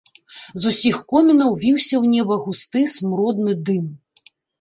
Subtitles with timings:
[0.61, 3.85] З усіх комінаў віўся ў неба густы смуродны дым.